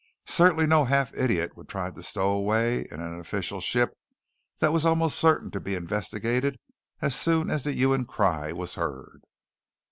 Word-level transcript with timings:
Certainly 0.25 0.65
no 0.65 0.85
half 0.85 1.13
idiot 1.13 1.55
would 1.55 1.69
try 1.69 1.91
to 1.91 2.01
stow 2.01 2.31
away 2.31 2.87
in 2.89 2.99
an 3.01 3.19
official 3.19 3.61
ship 3.61 3.95
that 4.57 4.73
was 4.73 4.83
almost 4.83 5.19
certain 5.19 5.51
to 5.51 5.59
be 5.59 5.75
investigated 5.75 6.57
as 7.03 7.15
soon 7.15 7.51
as 7.51 7.61
the 7.61 7.71
hue 7.73 7.93
and 7.93 8.07
cry 8.07 8.51
was 8.51 8.73
heard. 8.73 9.21